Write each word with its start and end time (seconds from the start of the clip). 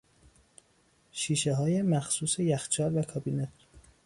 شیشه 1.11 1.53
های 1.55 1.81
مخصوص 1.81 2.39
یخچال 2.39 2.97
و 2.97 3.01
کابینت 3.01 3.53